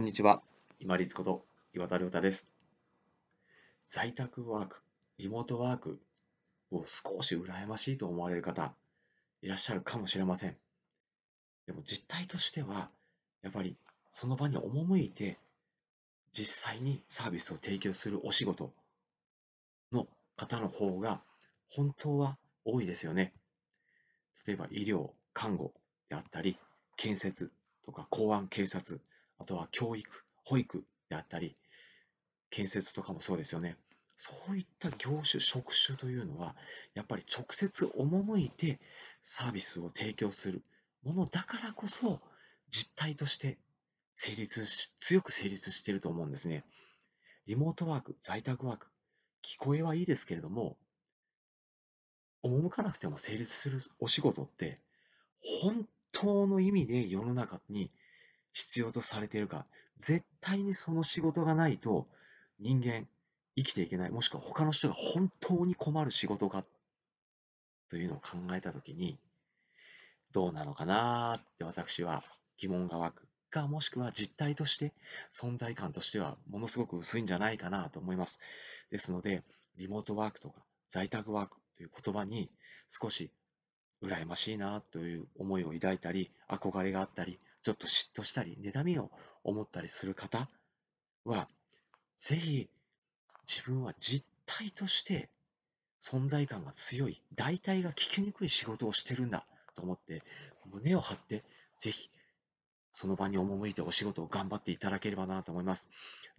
[0.00, 0.40] こんにちは。
[0.78, 1.44] 今立こと
[1.74, 2.48] 岩田亮太です。
[3.86, 4.80] 在宅ワーク、
[5.18, 6.00] リモートワーク
[6.70, 8.72] を少し羨ましいと思われる方
[9.42, 10.56] いらっしゃるかもしれません。
[11.66, 12.88] でも実態としては、
[13.42, 13.76] やっぱり
[14.10, 15.36] その場に赴いて
[16.32, 18.72] 実際にサービスを提供するお仕事
[19.92, 21.20] の方の方が
[21.68, 23.34] 本当は多いですよね。
[24.46, 25.74] 例えば医療、看護
[26.08, 26.56] であったり、
[26.96, 27.52] 建設
[27.84, 28.98] とか公安、警察、
[29.40, 31.56] あとは教育、保育であったり、
[32.50, 33.76] 建設とかもそうですよね。
[34.16, 36.54] そういった業種、職種というのは、
[36.94, 38.78] やっぱり直接赴いて
[39.22, 40.62] サービスを提供する
[41.02, 42.20] ものだからこそ、
[42.68, 43.58] 実態として
[44.14, 46.64] 成立し、強く成立していると思うんですね。
[47.46, 48.88] リモートワーク、在宅ワーク、
[49.42, 50.76] 聞こえはいいですけれども、
[52.44, 54.80] 赴かなくても成立するお仕事って、
[55.62, 57.90] 本当の意味で世の中に
[58.52, 62.06] 必要とされているか、絶対にその仕事がないと
[62.58, 63.06] 人間
[63.56, 66.64] 生きていけない、もしくは他の人が本当に困る仕事か
[67.90, 69.18] というのを考えたときに、
[70.32, 72.22] どうなのかなって私は
[72.58, 74.92] 疑問が湧くか、もしくは実態として
[75.32, 78.40] 存在感としてはものすごく薄いんじゃないかなと思います。
[78.90, 79.42] ですので、
[79.76, 82.48] リモートワークとか在宅ワークという言葉に
[82.88, 83.30] 少し
[84.02, 89.10] 羨ましいなという思いを抱いたり、憧れがあったり、ちょっと嫉妬したり、妬みを
[89.44, 90.48] 思ったりする方
[91.24, 91.48] は、
[92.16, 92.68] ぜひ
[93.46, 95.28] 自分は実態として
[96.00, 100.22] 存在感が強い、代替が聞きにくい仕事をしてるんだと思って、
[100.66, 101.44] 胸を張って、
[101.78, 102.10] ぜひ
[102.92, 105.88] その場に赴いてお仕事を頑張っていただければなと思います。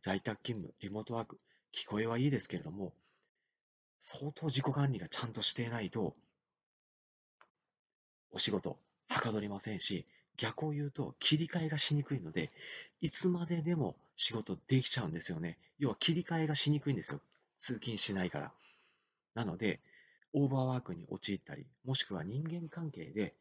[0.00, 1.38] 在宅勤務、リモートワーク、
[1.74, 2.92] 聞こえはいいですけれども、
[3.98, 6.16] 相当自己管理がちゃんとしていないと、
[8.32, 10.06] お仕事、はかどりませんし、
[10.40, 12.50] 逆を言うと切り替えがしにくいので、
[13.02, 15.58] いつまででも仕事できちゃうんですよね。
[15.78, 17.20] 要は切り替えがしにくいんですよ。
[17.58, 18.52] 通勤しないから。
[19.34, 19.80] なので、
[20.32, 23.34] オーバーワークに陥ったり、もしくは人間関係で、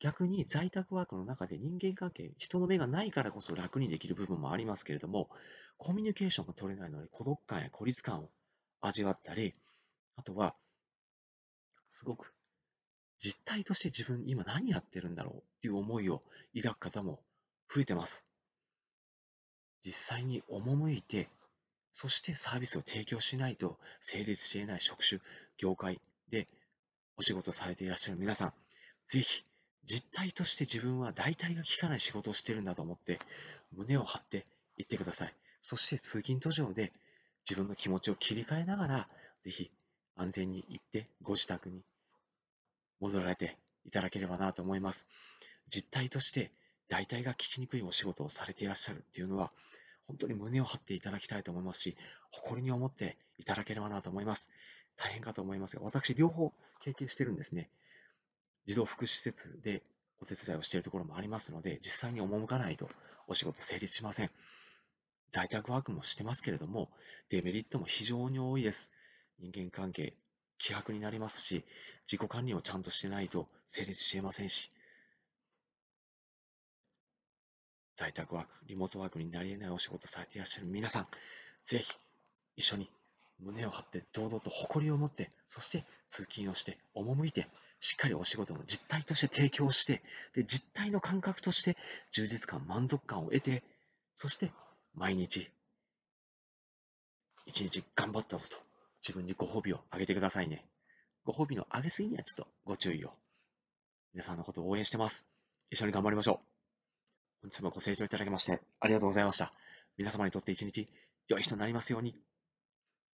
[0.00, 5.30] 逆に在宅ワークの中で人間関係、人の目がないからこそ楽にできる部分もありますけれども、
[5.78, 8.30] コミュニケーションが取れないので孤独感や孤立感を
[8.80, 9.54] 味わったり、
[10.16, 10.56] あとは、
[11.88, 12.34] すごく
[13.20, 16.22] 実態として自分今何やってるんだろうっていう思いを
[16.54, 17.20] 抱く方も
[17.72, 18.26] 増えてます。
[19.84, 21.28] 実際に赴いて、
[21.92, 25.20] そしてサービスを提供しないと成立していない職種、
[25.58, 26.00] 業界
[26.30, 26.48] で
[27.16, 28.52] お仕事されていらっしゃる皆さん、
[29.08, 29.44] ぜひ
[29.84, 33.20] 実態として自分は代替が効かない仕事をしてるんだと思って
[33.72, 34.44] 胸を張って
[34.76, 35.34] いってください。
[35.62, 36.92] そして通勤途上で
[37.48, 39.08] 自分の気持ちを切り替えながら、
[39.42, 39.70] ぜひ
[40.16, 41.82] 安全に行ってご自宅に
[43.00, 45.06] 戻られていただければなと思います。
[45.68, 46.52] 実態として
[46.88, 49.52] 代替が聞きにくいお仕事をされていらっしゃるっていうのは、
[50.06, 51.96] 本当に胸を張っていただきたいと思いますし、
[52.30, 54.50] 誇りに思っていただければなと思います。
[54.96, 57.70] 大変かと思いますが、私、両方経験してるんですね。
[58.66, 59.82] 児童福祉施設で
[60.20, 62.88] お手伝いをしているところもありますので、実際に赴かないと
[63.26, 64.30] お仕事成立しません。
[65.32, 66.90] 在宅ワークもしてますけれども、
[67.28, 68.92] デメリットも非常に多いです。
[69.38, 70.14] 人間関係、
[70.58, 71.64] 希薄になりますし、
[72.10, 74.70] 自己管理をちゃんとしてないと成立し得ませんし、
[77.94, 81.06] 在宅ワーク、リモートワークになり得ないお仕事されていらっしゃる皆さん、
[81.64, 81.94] ぜひ
[82.56, 82.90] 一緒に
[83.40, 87.48] 胸を張って堂々と誇りを持って、そして通勤をして、赴いて、
[87.80, 90.02] しっかりお仕事の実態として提供して、
[90.34, 91.76] で実態の感覚として
[92.12, 93.62] 充実感、満足感を得て、
[94.14, 94.52] そして
[94.94, 95.50] 毎日、
[97.46, 98.65] 一日頑張ったぞと。
[99.06, 100.64] 自分にご褒美をあげてくださいね。
[101.24, 103.12] ご褒美のあげすぎにはちょっとご注意を。
[104.12, 105.28] 皆さんのことを応援してます。
[105.70, 107.42] 一緒に頑張りましょう。
[107.42, 109.52] 本日もご清聴いただきましてありがとうございました。
[109.96, 110.88] 皆様にとって一日
[111.28, 112.16] 良い日となりますように。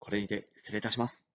[0.00, 1.29] これにて失礼いたします。